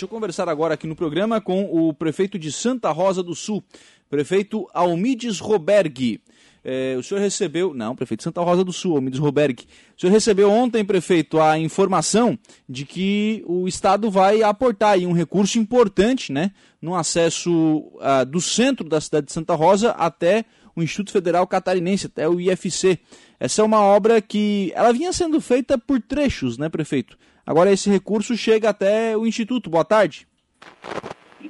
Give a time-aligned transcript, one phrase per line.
[0.00, 0.02] noite.
[0.02, 3.62] Eu conversar agora aqui no programa com o prefeito de Santa Rosa do Sul,
[4.08, 6.20] prefeito Almides Roberg.
[6.62, 9.66] É, o senhor recebeu, não, prefeito Santa Rosa do Sul, Almides Roberg.
[9.96, 15.12] O senhor recebeu ontem, prefeito, a informação de que o Estado vai aportar aí um
[15.12, 20.44] recurso importante, né, no acesso uh, do centro da cidade de Santa Rosa até
[20.74, 22.98] o Instituto Federal Catarinense, até o IFC.
[23.38, 27.18] Essa é uma obra que ela vinha sendo feita por trechos, né, prefeito?
[27.50, 29.68] Agora esse recurso chega até o Instituto.
[29.68, 30.24] Boa tarde.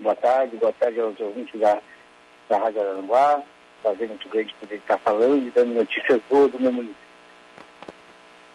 [0.01, 1.79] Boa tarde, boa tarde aos ouvintes da,
[2.49, 3.43] da Rádio Aranguá.
[3.83, 7.03] Prazer muito grande poder estar falando e dando notícias boas do meu município.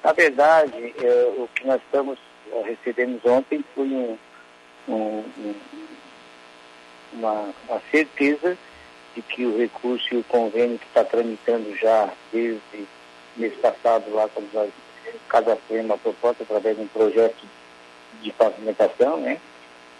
[0.03, 2.17] Na verdade, é, o que nós estamos
[2.51, 4.17] é, recebemos ontem foi um,
[4.89, 5.55] um, um,
[7.13, 8.57] uma, uma certeza
[9.13, 12.87] de que o recurso e o convênio que está tramitando já desde
[13.37, 14.71] mês passado lá, quando nós
[15.29, 17.45] cadastramos uma proposta através de um projeto
[18.21, 19.39] de pavimentação, né?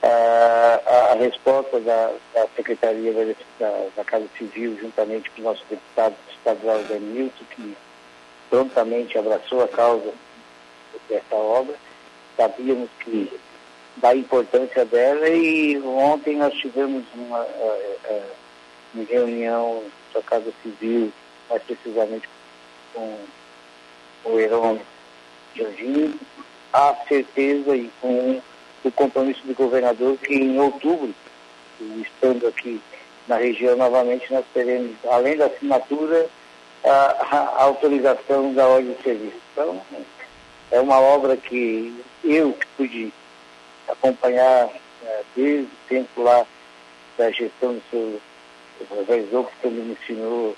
[0.05, 3.13] a, a resposta da, da Secretaria
[3.59, 7.75] da, da, Casa Civil, juntamente com o nosso deputado estadual Danilton, que
[8.49, 10.13] prontamente abraçou a causa
[11.09, 11.75] dessa obra.
[12.37, 13.31] Sabíamos que
[13.97, 18.23] da importância dela e ontem nós tivemos uma, uh,
[18.93, 21.11] uma reunião da Casa Civil,
[21.49, 22.27] mais precisamente
[22.93, 23.17] com
[24.25, 24.79] o Heron
[25.55, 26.19] Jorginho,
[26.73, 28.41] a certeza e com
[28.83, 31.13] o compromisso do governador que em outubro,
[32.01, 32.81] estando aqui
[33.27, 36.27] na região novamente, nós teremos, além da assinatura,
[36.83, 39.37] a, a autorização da ordem de serviço.
[39.51, 39.81] Então,
[40.71, 43.13] é uma obra que eu que pude
[43.87, 44.69] acompanhar
[45.03, 46.45] é, desde o tempo lá
[47.17, 48.21] da gestão do seu
[48.87, 50.55] professor, que também me ensinou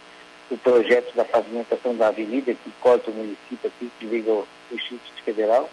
[0.50, 5.24] o projeto da pavimentação da avenida que corta o município aqui, que liga o Instituto
[5.24, 5.70] Federal.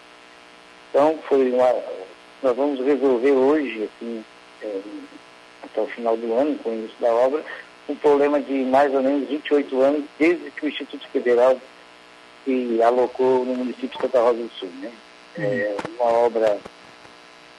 [0.89, 1.73] Então, foi uma,
[2.43, 4.23] nós vamos resolver hoje, assim,
[4.61, 4.81] é,
[5.63, 7.43] até o final do ano, com o início da obra,
[7.87, 11.59] um problema de mais ou menos 28 anos, desde que o Instituto Federal
[12.43, 14.69] se alocou no município de Santa Rosa do Sul.
[14.81, 14.91] Né?
[15.37, 16.59] É uma obra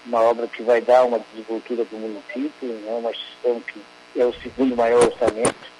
[0.07, 2.97] uma obra que vai dar uma desenvoltura para o município, né?
[2.97, 5.76] uma instituição que é o segundo maior orçamento.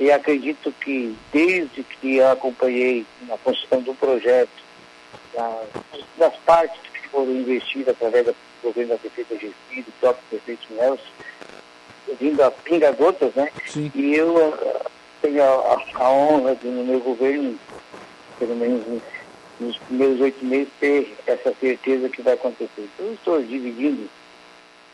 [0.00, 4.48] E acredito que desde que eu acompanhei na construção do projeto,
[6.16, 6.80] das partes
[7.10, 11.04] foram investidas através do governo da prefeita Gessi, do próprio prefeito Nelson,
[12.18, 13.50] vindo a pinga-gotas, né?
[13.66, 13.92] Sim.
[13.94, 14.90] E eu uh,
[15.20, 17.58] tenho a, a, a, honra de, no meu governo,
[18.38, 19.02] pelo menos
[19.60, 22.70] nos primeiros oito meses, ter essa certeza que vai acontecer.
[22.94, 24.08] Então, eu estou dividindo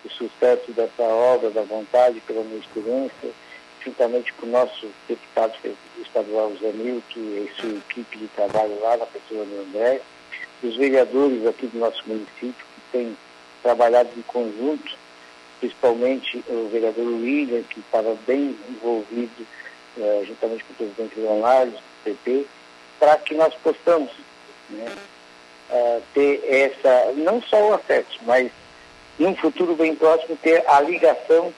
[0.05, 3.31] o sucesso dessa obra, da vontade, pela minha experiência,
[3.87, 5.55] juntamente com o nosso deputado
[6.01, 10.01] estadual Zé Milton e sua equipe de trabalho lá na pessoa do André,
[10.63, 13.17] os vereadores aqui do nosso município, que têm
[13.63, 14.97] trabalhado em conjunto,
[15.61, 19.47] principalmente o vereador William, que estava bem envolvido,
[19.97, 22.47] uh, juntamente com o presidente Leonardo, do PP,
[22.99, 24.11] para que nós possamos
[24.71, 24.87] né,
[25.71, 28.51] uh, ter essa, não só o acesso, mas
[29.19, 31.53] num futuro bem próximo ter a ligação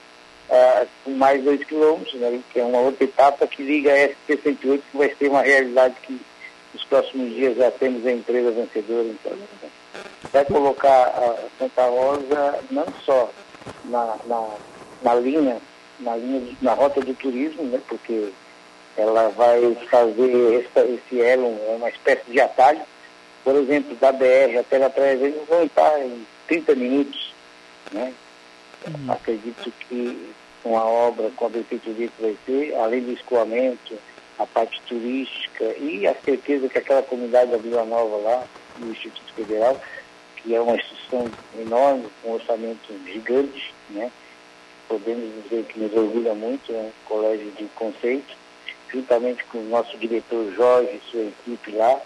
[1.03, 4.97] com mais dois quilômetros, né, que é uma outra etapa que liga a SP-108, que
[4.97, 6.19] vai ser uma realidade que
[6.73, 9.31] nos próximos dias já temos a empresa vencedora, então
[10.31, 13.29] vai colocar a Santa Rosa não só
[13.85, 14.49] na, na,
[15.03, 15.57] na linha,
[15.99, 18.29] na linha, na rota do turismo, né, porque
[18.97, 22.81] ela vai fazer essa, esse elo, é uma espécie de atalho,
[23.43, 27.33] por exemplo, da BR até a Praia Verde vão estar em 30 minutos,
[27.91, 28.13] né?
[28.87, 29.11] Uhum.
[29.11, 33.97] Acredito que com a obra, com a prefeitura que vai ter, além do escoamento,
[34.37, 38.47] a parte turística e a certeza que aquela comunidade da Vila Nova lá,
[38.77, 39.79] no Instituto Federal,
[40.37, 41.29] que é uma instituição
[41.59, 44.09] enorme, com um orçamento gigante, né?
[44.87, 48.35] podemos dizer que nos orgulha muito, é um colégio de conceito,
[48.91, 52.01] juntamente com o nosso diretor Jorge e sua equipe lá,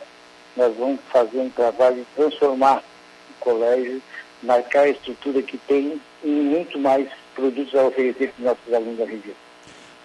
[0.57, 2.83] nós vamos fazer um trabalho de transformar
[3.29, 4.01] o colégio
[4.41, 9.05] naquela estrutura que tem e muito mais produtos a oferecer para os nossos alunos da
[9.05, 9.35] região.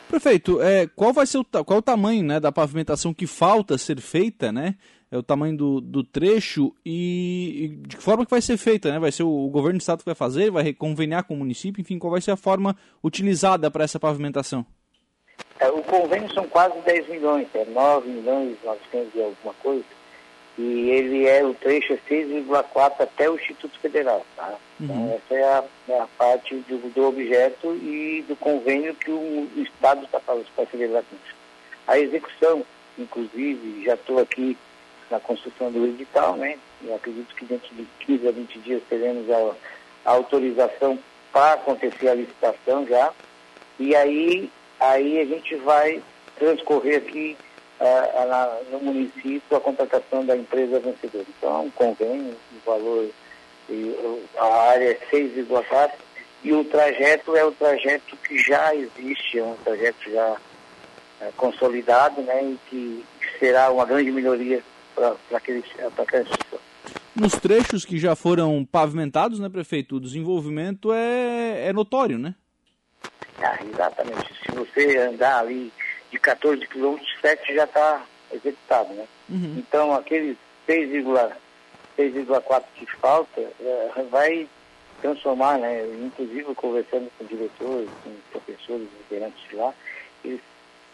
[0.09, 3.77] Prefeito, é, qual vai ser o, qual é o tamanho né, da pavimentação que falta
[3.77, 4.75] ser feita, né?
[5.11, 8.91] É o tamanho do, do trecho e, e, de que forma que vai ser feita,
[8.91, 8.99] né?
[8.99, 11.81] Vai ser o, o, governo do estado que vai fazer, vai conveniar com o município,
[11.81, 14.65] enfim, qual vai ser a forma utilizada para essa pavimentação?
[15.61, 19.85] É, o convênio são quase 10 milhões, é 9 milhões 900 e alguma coisa
[20.59, 24.27] e ele é o trecho é 6,4 até o Instituto Federal.
[24.37, 24.55] Tá?
[24.81, 25.15] Então, uhum.
[25.15, 29.63] Essa é a, é a parte do, do, objeto e do convênio que o, o
[29.63, 31.37] Estado está para celebrar com isso.
[31.87, 32.65] A execução,
[32.99, 34.59] inclusive, já estou aqui
[35.09, 36.59] na construção do edital, né?
[36.85, 39.55] Eu acredito que dentro de 15 a 20 dias teremos a,
[40.05, 40.99] a autorização
[41.33, 43.13] para acontecer a licitação já.
[43.79, 44.51] E aí,
[44.81, 46.03] aí a gente vai
[46.37, 47.37] transcorrer aqui
[47.81, 51.25] uh, no município a contratação da empresa vencedora.
[51.37, 53.09] Então, é um convênio, o valor,
[53.69, 55.93] e, a área é 6,4
[56.43, 60.37] e o trajeto é o trajeto que já existe, é um trajeto já
[61.21, 63.05] é, consolidado, né, e que
[63.39, 64.63] será uma grande melhoria
[64.95, 66.59] para aquela instituição.
[67.15, 72.35] Nos trechos que já foram pavimentados, né, prefeito, o desenvolvimento é, é notório, né?
[73.43, 74.33] Ah, exatamente.
[74.45, 75.73] Se você andar ali
[76.11, 79.07] de 14 quilômetros, 7 já está executado, né?
[79.29, 79.55] Uhum.
[79.59, 80.37] Então, aqueles
[80.69, 84.49] 6,4 que falta é, vai
[85.01, 85.87] transformar, né?
[86.01, 89.75] Inclusive, conversando com diretores, com professores, liderantes de lá,
[90.25, 90.41] eles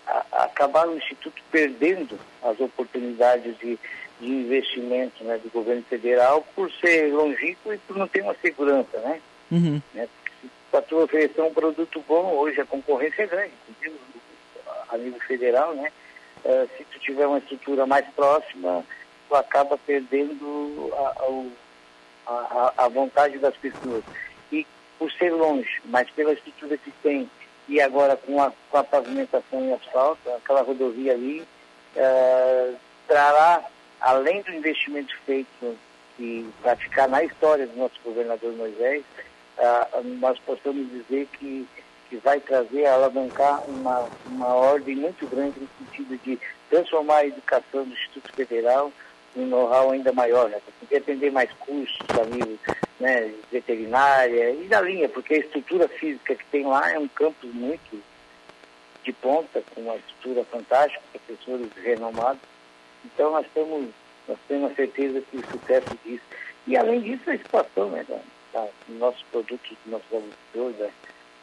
[0.06, 3.78] a, acabaram o Instituto perdendo as oportunidades de
[4.20, 8.98] de investimento né, do governo federal por ser longínquo e por não ter uma segurança,
[9.00, 9.20] né?
[9.50, 9.80] Uhum.
[9.92, 10.08] né
[10.70, 14.03] para tu oferecer um produto bom, hoje a concorrência é grande, inclusive
[14.94, 15.90] a nível federal, né?
[16.44, 18.84] Uh, se tu tiver uma estrutura mais próxima,
[19.28, 24.04] tu acaba perdendo a, a, a, vontade das pessoas.
[24.52, 24.66] E
[24.98, 27.30] por ser longe, mas pela estrutura que tem,
[27.68, 31.40] e agora com a, com a pavimentação em asfalto, aquela rodovia ali,
[31.96, 32.76] uh,
[33.08, 33.64] trará
[34.00, 35.76] além do investimento feito
[36.18, 39.02] e para ficar na história do nosso governador Moisés,
[39.58, 41.66] uh, nós possamos dizer que,
[42.14, 46.38] que vai trazer, alavancar uma, uma ordem muito grande no sentido de
[46.70, 48.92] transformar a educação do Instituto Federal
[49.36, 50.60] um know-how ainda maior, né?
[50.88, 52.56] Para atender mais cursos a nível
[53.00, 57.52] né, veterinária e da linha, porque a estrutura física que tem lá é um campus
[57.52, 58.00] muito
[59.02, 62.40] de ponta, com uma estrutura fantástica, professores renomados
[63.04, 63.90] então nós temos,
[64.26, 66.24] nós temos certeza que o sucesso disso.
[66.66, 68.18] E além disso, a expansão né, da,
[68.52, 70.92] da, do nosso produto, do nosso agricultores,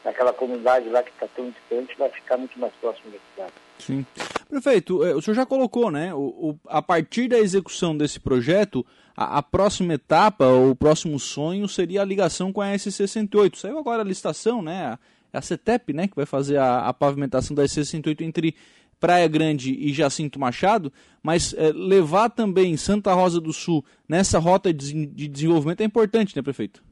[0.03, 3.53] da, daquela comunidade lá que está tão distante, vai ficar muito mais próximo da cidade.
[3.79, 4.05] Sim.
[4.47, 6.13] Prefeito, é, o senhor já colocou, né?
[6.13, 11.67] O, o, a partir da execução desse projeto, a, a, próxima etapa, o próximo sonho
[11.67, 13.55] seria a ligação com a S68.
[13.55, 14.97] Saiu agora a licitação, né?
[15.33, 16.07] A, a CETEP, né?
[16.07, 18.55] Que vai fazer a, a pavimentação da S68 entre
[19.01, 20.93] Praia Grande e Jacinto Machado,
[21.23, 26.35] mas é, levar também Santa Rosa do Sul nessa rota de, de, desenvolvimento é importante,
[26.35, 26.83] né, prefeito?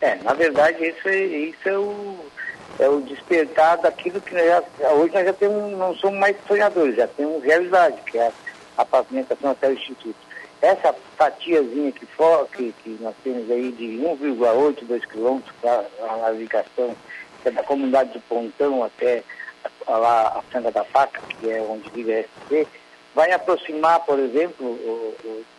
[0.00, 2.16] É, na verdade, isso é, isso é o,
[2.78, 6.96] é o despertar daquilo que nós já, hoje nós já temos, não somos mais sonhadores,
[6.96, 8.32] já temos realidade, que é a,
[8.78, 10.16] a pavimentação até o Instituto.
[10.62, 16.16] Essa fatiazinha que, for, que, que nós temos aí de 1,8, 2 quilômetros para a
[16.16, 16.96] navegação,
[17.42, 19.22] que é da comunidade do Pontão até
[19.86, 22.66] lá a Sanga da Faca, que é onde liga a SC,
[23.14, 24.78] vai aproximar, por exemplo,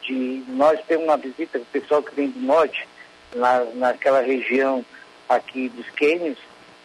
[0.02, 2.88] de nós temos uma visita do pessoal que vem do norte,
[3.36, 4.86] na, naquela região
[5.28, 6.38] aqui dos Quênios,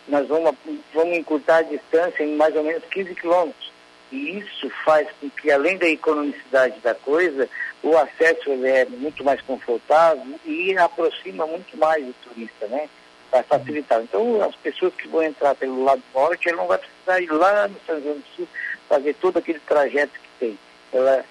[0.08, 0.54] nós vamos,
[0.94, 3.72] vamos encurtar a distância em mais ou menos 15 quilômetros.
[4.12, 7.48] E isso faz com que, além da economicidade da coisa,
[7.82, 12.88] o acesso ele é muito mais confortável e aproxima muito mais o turista, né?
[13.30, 14.00] vai facilitar.
[14.02, 17.68] Então, as pessoas que vão entrar pelo lado norte, ela não vai precisar ir lá
[17.68, 18.48] no São João do Sul
[18.88, 20.58] fazer todo aquele trajeto que tem.
[20.92, 21.24] Ela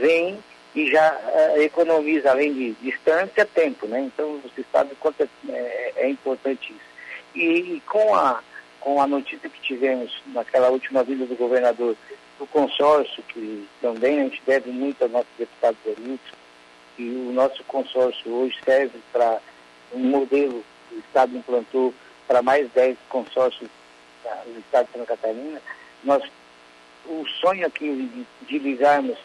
[0.00, 0.38] vem
[0.74, 4.00] e já uh, economiza, além de distância, tempo, né?
[4.00, 6.90] Então, você sabe quanto é, é, é importante isso.
[7.34, 8.40] E, e, com, a,
[8.80, 11.96] com a notícia que tivemos naquela última vida do governador,
[12.38, 16.32] do consórcio, que também a gente deve muito ao nosso deputado Benito,
[16.98, 19.40] e o nosso consórcio hoje serve para
[19.92, 21.94] um modelo o Estado implantou
[22.26, 23.70] para mais 10 consórcios
[24.46, 25.60] no Estado de Santa Catarina,
[26.04, 26.22] nós,
[27.06, 29.18] o sonho aqui de ligarmos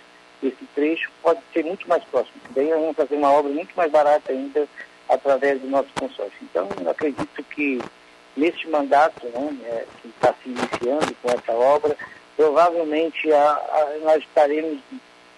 [0.48, 2.42] esse trecho pode ser muito mais próximo.
[2.52, 4.68] Daí nós vamos fazer uma obra muito mais barata ainda
[5.10, 6.38] através do nosso consórcio.
[6.42, 7.80] Então, acredito que
[8.36, 11.96] neste mandato, né, é, que está se iniciando com essa obra,
[12.36, 14.80] provavelmente a, a, nós estaremos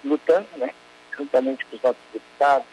[0.04, 0.72] lutando, né,
[1.16, 2.68] juntamente com os nossos deputados,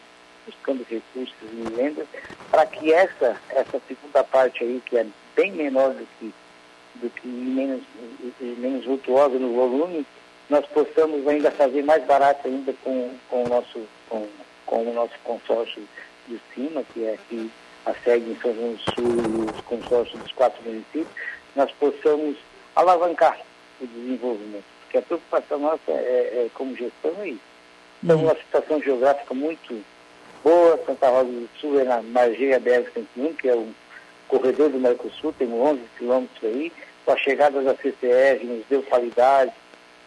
[0.45, 2.07] buscando recursos e emendas,
[2.51, 6.33] para que essa, essa segunda parte aí, que é bem menor do que,
[6.95, 7.81] do que menos,
[8.39, 10.05] menos vultuosa no volume,
[10.49, 14.27] nós possamos ainda fazer mais barato ainda com, com, o, nosso, com,
[14.65, 15.81] com o nosso consórcio
[16.27, 17.51] de cima, que é aqui
[17.85, 21.07] a sede em São João do Sul e os consórcios dos quatro municípios,
[21.55, 22.37] nós possamos
[22.75, 23.39] alavancar
[23.79, 24.65] o desenvolvimento.
[24.81, 27.55] Porque a preocupação nossa é, é como gestão é isso.
[28.03, 29.83] Então, uma situação geográfica muito
[30.43, 33.67] boa, Santa Rosa do Sul é na Margeia BR-101, que é o
[34.27, 36.71] corredor do Mercosul, tem 11 quilômetros aí,
[37.05, 39.51] com a chegada da CCR nos deu qualidade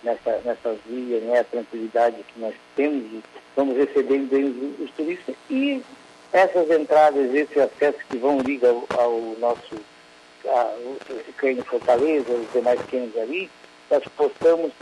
[0.03, 3.05] nessa, nessas vias, né, a tranquilidade que nós temos,
[3.49, 5.35] estamos recebendo bem os, os turistas.
[5.51, 5.83] E
[6.33, 9.77] Essas entradas, esse acesso que vão ligar ao, ao nosso
[11.37, 13.51] cânion Fortaleza, os demais cânions ali,
[13.91, 14.73] nós possamos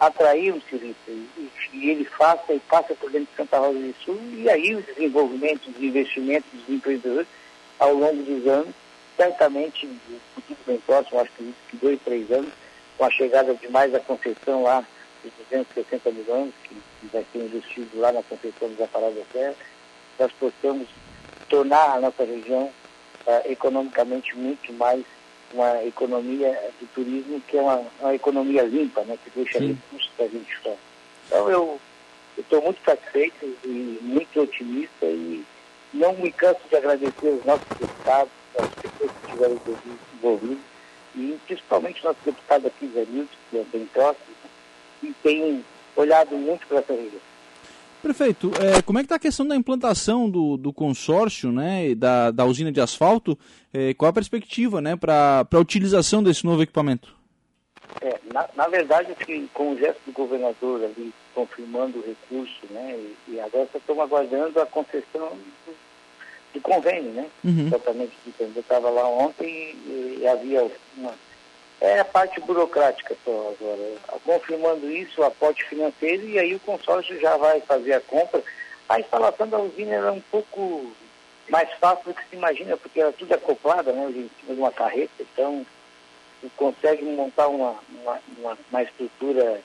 [0.00, 1.10] atrair um turista.
[1.10, 4.74] E, e, ele faça e passa por dentro de Santa Rosa do Sul e aí
[4.74, 7.28] os desenvolvimentos, os investimentos dos empreendedores
[7.78, 8.74] ao longo dos anos,
[9.16, 12.50] certamente, no futuro bem próximo, acho que dois, três anos,
[12.96, 14.84] com a chegada de mais a Conceição lá,
[15.22, 18.88] de 260 milhões, que, que vai ser investido lá na Conceição dos da
[19.32, 19.54] Serra,
[20.18, 20.88] nós possamos
[21.48, 22.64] tornar a nossa região
[23.26, 25.04] uh, economicamente muito mais
[25.52, 29.68] uma economia do turismo que é uma, uma economia limpa, né, que deixa Sim.
[29.68, 30.76] recursos para a gente fora.
[31.26, 31.80] Então eu
[32.36, 35.44] estou muito satisfeito e muito otimista e
[35.94, 39.60] não me canso de agradecer os nossos deputados, as pessoas que estiveram
[40.14, 40.75] envolvidas
[41.16, 44.26] e principalmente nosso deputado aqui, Zé Nilton, que é bem próximo,
[45.02, 45.64] e tem
[45.96, 47.20] olhado muito para essa região.
[48.02, 52.30] Prefeito, é, como é que está a questão da implantação do, do consórcio, né, da,
[52.30, 53.36] da usina de asfalto?
[53.72, 57.16] É, qual a perspectiva, né, para a utilização desse novo equipamento?
[58.00, 62.96] É, na, na verdade, que com o gesto do governador ali confirmando o recurso, né,
[62.96, 65.32] e, e agora estamos aguardando a concessão
[66.56, 67.66] do convênio, né, uhum.
[67.66, 68.12] exatamente.
[68.38, 71.14] Eu estava lá ontem e, e havia uma
[71.80, 73.92] é a parte burocrática só agora.
[74.24, 78.42] Confirmando isso, o aporte financeiro, e aí o consórcio já vai fazer a compra.
[78.88, 80.90] A instalação da usina era um pouco
[81.50, 84.72] mais fácil do que se imagina, porque era tudo acoplado, né, em cima de uma
[84.72, 85.66] carreta, então
[86.56, 89.60] consegue montar uma, uma, uma, uma estrutura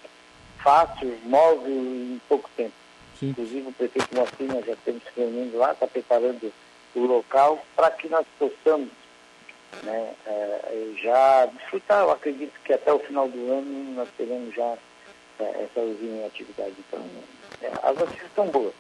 [0.62, 2.74] fácil, móvel em pouco tempo.
[3.20, 3.30] Sim.
[3.30, 6.52] Inclusive o prefeito Mocinha já estamos se reunindo lá, está preparando
[6.96, 8.90] o local para que nós possamos
[9.84, 12.02] né, é, já desfrutar.
[12.02, 14.78] Eu acredito que até o final do ano nós teremos já
[15.40, 16.76] é, essa usina em atividade.
[16.80, 17.00] Então,
[17.62, 18.74] é, as notícias estão boas.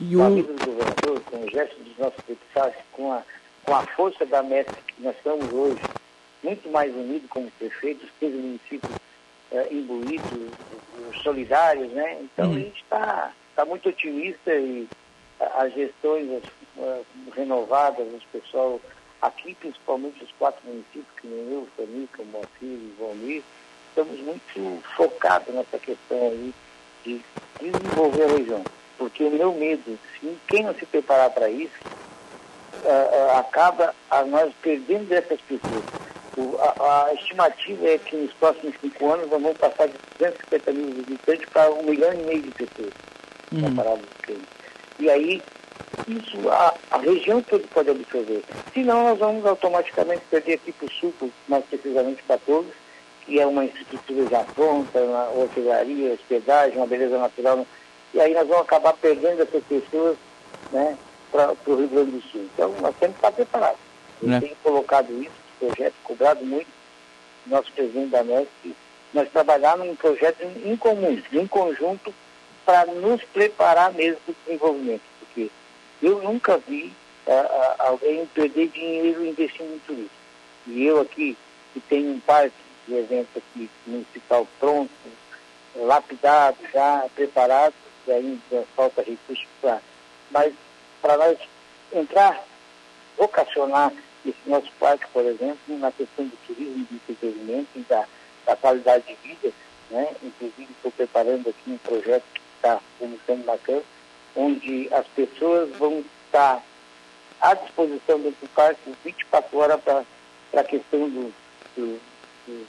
[0.00, 3.22] E com a vida do governador, com o gesto dos nossos deputados, com a,
[3.64, 5.82] com a força da MESC que nós estamos hoje,
[6.42, 8.92] muito mais unidos como prefeitos, os municípios
[9.50, 10.52] é, imbuídos,
[11.22, 12.18] solidários, né?
[12.22, 12.56] Então uhum.
[12.56, 14.88] a gente está tá muito otimista e
[15.40, 16.42] as gestões as,
[17.34, 18.80] renovadas, o pessoal
[19.20, 23.42] Aqui, principalmente os quatro municípios, que nem eu, Fanica, Moacir e Valmir,
[23.88, 26.54] estamos muito focados nessa questão aí
[27.04, 27.20] de
[27.60, 28.64] desenvolver a região.
[28.96, 31.74] Porque o meu medo, se quem não se preparar para isso,
[32.84, 35.84] uh, uh, acaba a nós perdendo essas pessoas.
[36.36, 40.72] O, a, a, estimativa é que nos próximos cinco anos nós vamos passar de 250
[40.72, 42.92] mil visitantes para um milhão e meio de pessoas
[43.50, 43.62] uhum.
[43.62, 44.36] comparados com
[45.00, 45.42] E aí
[46.12, 48.42] isso a, a região toda pode absorver.
[48.72, 51.14] Senão nós vamos automaticamente perder aqui para o sul,
[51.46, 52.72] mais precisamente para todos,
[53.24, 57.66] que é uma infraestrutura já pronta, uma hotelaria, hospedagem, uma beleza natural.
[58.14, 60.16] E aí nós vamos acabar perdendo essas pessoas
[60.72, 60.96] né,
[61.30, 62.48] para o Rio Grande do Sul.
[62.54, 63.80] Então nós temos que estar preparados.
[64.22, 64.40] Eu é.
[64.40, 66.68] tenho colocado isso, projeto, cobrado muito,
[67.46, 68.74] nosso presidente da MESC,
[69.12, 72.12] nós trabalhar num projeto em comum, em conjunto,
[72.64, 75.07] para nos preparar mesmo para o desenvolvimento.
[76.02, 76.92] Eu nunca vi
[77.26, 80.10] uh, alguém perder dinheiro investindo em turismo.
[80.66, 81.36] E eu aqui,
[81.72, 82.54] que tenho um parque
[82.86, 84.90] de eventos aqui municipal pronto,
[85.76, 87.74] lapidado, já preparado,
[88.06, 89.80] e ainda falta recursos para.
[90.30, 90.54] Mas
[91.00, 91.38] para nós
[91.92, 92.42] entrar,
[93.16, 93.92] vocacionar
[94.24, 98.04] esse nosso parque, por exemplo, na questão do turismo, do entretenimento e da,
[98.46, 99.54] da qualidade de vida,
[99.90, 100.08] né?
[100.22, 103.84] Inclusive estou preparando aqui um projeto que está começando na Câmara,
[104.38, 106.62] onde as pessoas vão estar
[107.40, 110.04] à disposição desse parque 24 horas para
[110.60, 111.34] a questão do,
[111.76, 112.00] do,
[112.46, 112.66] do,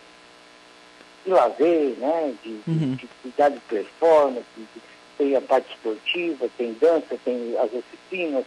[1.23, 2.33] de lazer, né?
[2.43, 2.95] de, uhum.
[2.95, 4.81] de cuidar de performance, de,
[5.17, 8.45] tem a parte esportiva, tem dança, tem as oficinas,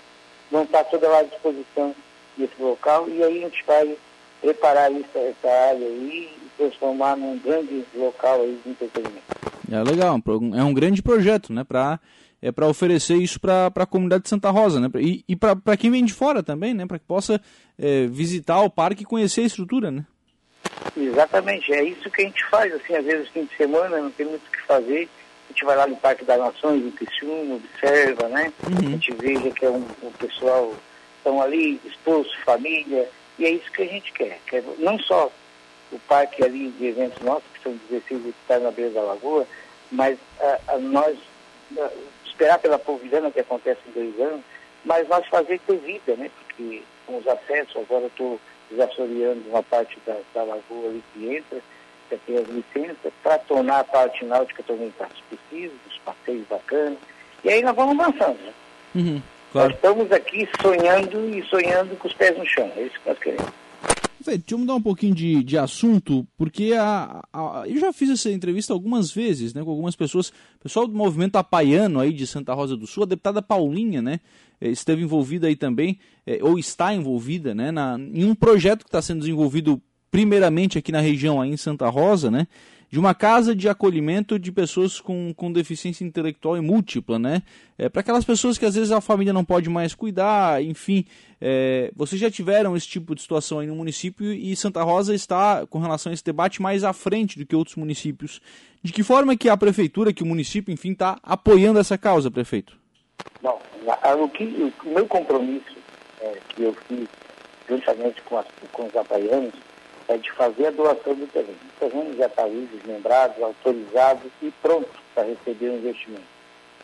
[0.50, 1.95] vão estar toda lá à disposição
[2.37, 3.97] desse local e aí a gente vai
[4.41, 9.23] preparar isso, essa área aí e transformar num grande local aí de entretenimento.
[9.71, 10.21] É legal,
[10.57, 12.00] é um grande projeto, né, para
[12.43, 14.91] é para oferecer isso para a comunidade de Santa Rosa, né?
[14.97, 16.85] E, e para quem vem de fora também, né?
[16.85, 17.41] Para que possa
[17.79, 20.05] é, visitar o parque e conhecer a estrutura, né?
[20.97, 24.27] Exatamente, é isso que a gente faz, assim, às vezes fim de semana não tem
[24.27, 25.09] muito o que fazer,
[25.49, 28.53] a gente vai lá no Parque das Nações, em Criciúma, observa, né?
[28.69, 28.89] Uhum.
[28.89, 30.75] A gente veja que é um, o pessoal
[31.19, 33.09] estão ali, esposo, família,
[33.39, 34.41] e é isso que a gente quer.
[34.47, 35.31] quer não só
[35.93, 39.47] o parque ali de eventos nossos, que são 16 hectares na beira da lagoa,
[39.91, 41.17] mas a, a nós
[41.79, 41.91] a,
[42.43, 44.45] esperar pela polvilhana que acontece em dois anos,
[44.85, 46.29] mas nós fazer ter vida, né?
[46.37, 51.37] Porque com os acessos, agora eu estou desassoreando uma parte da, da lagoa ali que
[51.37, 51.61] entra,
[52.11, 56.99] já tem as licenças, para tornar a parte náutica também mais possível, os passeios bacanas.
[57.45, 58.53] E aí nós vamos avançando, né?
[58.95, 59.23] Uhum.
[59.53, 59.69] Claro.
[59.69, 62.71] Nós estamos aqui sonhando e sonhando com os pés no chão.
[62.77, 63.62] É isso que nós queremos.
[64.23, 68.11] Fê, deixa eu mudar um pouquinho de, de assunto, porque a, a, eu já fiz
[68.11, 72.55] essa entrevista algumas vezes, né, com algumas pessoas, pessoal do movimento apaiano aí de Santa
[72.55, 74.21] Rosa do Sul, a deputada Paulinha, né,
[74.61, 78.88] eh, esteve envolvida aí também, é, ou está envolvida, né, na, em um projeto que
[78.88, 82.47] está sendo desenvolvido primeiramente aqui na região, aí em Santa Rosa, né,
[82.93, 87.43] de uma casa de acolhimento de pessoas com, com deficiência intelectual e múltipla, né?
[87.79, 91.07] É, Para aquelas pessoas que às vezes a família não pode mais cuidar, enfim.
[91.41, 95.67] É, vocês já tiveram esse tipo de situação aí no município e Santa Rosa está,
[95.67, 98.43] com relação a esse debate, mais à frente do que outros municípios.
[98.83, 102.77] De que forma que a prefeitura, que o município, enfim, está apoiando essa causa, prefeito?
[103.41, 103.59] Bom,
[104.23, 104.45] o, que,
[104.85, 105.79] o meu compromisso
[106.21, 107.09] é, que eu fiz
[107.67, 109.55] juntamente com, as, com os apaianos
[110.09, 111.56] é de fazer a doação do terreno.
[111.76, 116.23] O terreno já está ali desmembrado, autorizado e pronto para receber o investimento.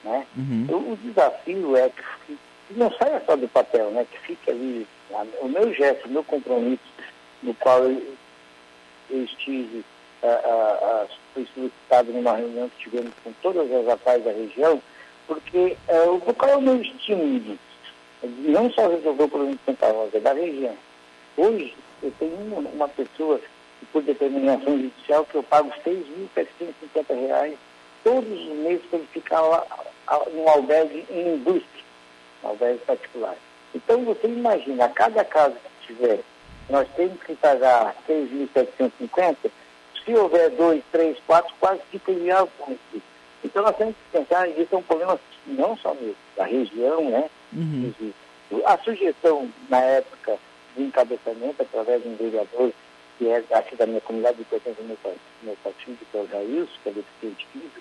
[0.04, 0.26] Né?
[0.36, 0.66] Uhum.
[0.70, 2.38] O, o, desafio é que, que,
[2.76, 4.06] não saia só do papel, né?
[4.10, 4.86] que fique ali.
[5.40, 6.82] o meu gesto, o meu compromisso,
[7.42, 8.02] no qual eu,
[9.10, 9.84] eu estive,
[10.22, 14.82] a, a, a, fui solicitado numa reunião que tivemos com todas as APAES da região,
[15.26, 17.58] porque uh, qual é o meu estímulo?
[18.22, 20.76] Não só resolver o problema de Santa Rosa, é da região.
[21.38, 26.04] Hoje, eu tenho uma, uma pessoa que, por determinação judicial, que eu pago R$
[26.34, 27.54] 6.750
[28.02, 29.64] todos os meses para ele ficar lá
[30.32, 31.84] num albergue em indústria,
[32.42, 33.36] um albergue particular.
[33.72, 36.20] Então, você imagina, a cada casa que tiver,
[36.68, 39.36] nós temos que pagar 6.750,
[40.04, 42.76] se houver dois, três, quatro, quase 5 reais por.
[43.44, 47.30] Então, nós temos que pensar, isso é um problema não só meu, da região, né?
[47.52, 47.92] Uhum.
[48.64, 50.36] A sugestão, na época,
[50.78, 52.72] de encabeçamento através de um vereador
[53.18, 54.96] que é aqui da minha comunidade de pertence ao meu,
[55.42, 57.80] meu partido, que é o Jailson, que é deficiente físico.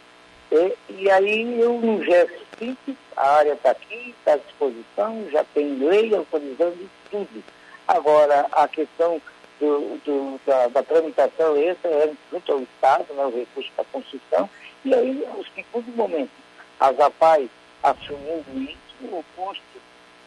[0.51, 5.43] E, e aí eu, num gesto simples, a área está aqui, está à disposição, já
[5.53, 7.43] tem lei autorizando tudo.
[7.87, 9.21] Agora, a questão
[9.59, 14.49] do, do, da, da, tramitação, essa é junto ao Estado, né, o recurso para construção,
[14.83, 16.31] e aí, no segundo momento,
[16.79, 17.49] as APAES
[17.83, 19.76] assumindo isso, o custo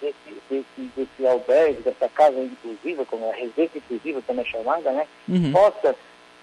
[0.01, 4.91] desse, desse, desse albergue, dessa casa inclusiva, como é a residência inclusiva, como é chamada,
[4.93, 5.53] né, uhum.
[5.53, 5.95] possa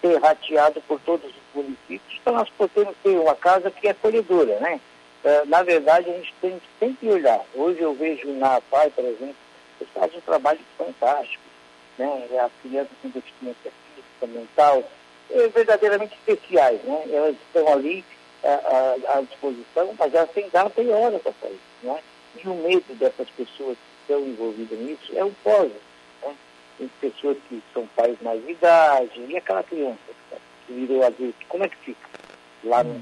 [0.01, 4.59] ser rateado por todos os municípios, para nós podermos ter uma casa que é acolhedora,
[4.59, 4.79] né?
[5.23, 7.43] Uh, na verdade, a gente tem que sempre olhar.
[7.55, 9.35] Hoje eu vejo na APAI, por exemplo,
[9.81, 11.43] eles fazem um trabalho fantástico,
[11.97, 12.27] né?
[12.39, 14.83] As crianças com deficiência física, mental,
[15.31, 17.03] é, verdadeiramente especiais, né?
[17.11, 18.05] Elas estão ali
[18.43, 18.49] à,
[19.13, 21.99] à, à disposição, mas elas têm data e hora para sair, né?
[22.43, 25.71] E o medo dessas pessoas que estão envolvidas nisso é o pós.
[26.21, 26.35] Né?
[26.77, 29.97] Tem pessoas que são pais mais de idade, e aquela criança
[30.65, 32.09] que virou adulto, como é que fica?
[32.63, 33.01] Lá no...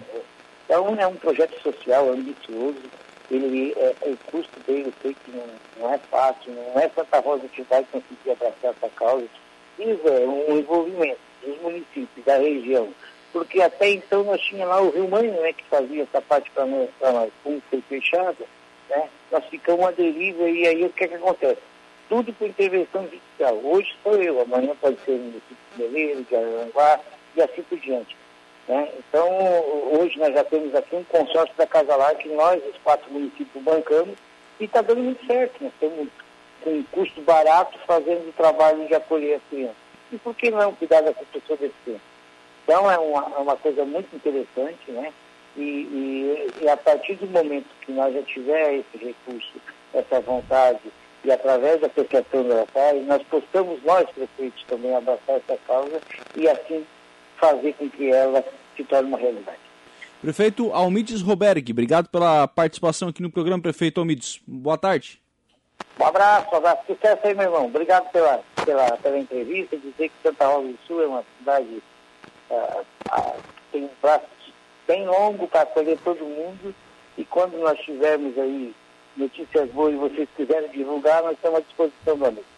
[0.65, 2.81] Então é um projeto social ambicioso,
[3.29, 5.45] ele, é, é, o custo dele eu sei que não,
[5.79, 9.27] não é fácil, não é Santa Rosa que vai conseguir abraçar essa causa,
[9.77, 12.89] isso é um envolvimento dos municípios, da região,
[13.33, 16.65] porque até então nós tínhamos lá o Rio Mãe, né, que fazia essa parte para
[16.65, 18.45] nós, nós, como foi fechada,
[18.89, 19.09] né?
[19.35, 21.61] Nós ficamos à deriva e aí o que, é que acontece?
[22.07, 23.59] Tudo por intervenção judicial.
[23.65, 27.01] Hoje sou eu, amanhã pode ser o município de Meleiro, de Aranguá
[27.35, 28.15] e assim por diante.
[28.65, 28.89] Né?
[28.97, 29.27] Então,
[29.99, 33.61] hoje nós já temos aqui um consórcio da Casa Lar que nós, os quatro municípios,
[33.61, 34.15] bancamos
[34.57, 35.61] e está dando muito certo.
[35.61, 36.07] Nós estamos
[36.63, 39.75] com custo barato fazendo o trabalho de acolher as crianças.
[40.13, 42.01] E por que não cuidar dessa pessoa deficiente?
[42.63, 45.11] Então, é uma, é uma coisa muito interessante, né?
[45.57, 49.53] E, e, e, a partir do momento que nós já tiver esse recurso,
[49.93, 50.79] essa vontade,
[51.23, 56.01] e através da da Paz, nós possamos, nós, prefeitos, também abraçar essa causa
[56.35, 56.85] e assim
[57.37, 58.43] fazer com que ela
[58.75, 59.57] se torne uma realidade.
[60.21, 64.39] Prefeito Almides Roberg, obrigado pela participação aqui no programa, prefeito Almides.
[64.45, 65.21] Boa tarde.
[65.99, 66.81] Um abraço, um abraço.
[66.87, 67.65] Sucesso aí, meu irmão.
[67.65, 69.77] Obrigado pela, pela, pela entrevista.
[69.77, 71.83] Dizer que Santa Rosa do Sul é uma cidade
[72.49, 73.35] uh, uh,
[73.71, 74.25] tem um braço
[74.87, 76.73] bem longo para acolher todo mundo.
[77.17, 78.73] E quando nós tivermos aí
[79.15, 82.54] notícias boas e vocês quiserem divulgar, nós estamos à disposição, meu amigo.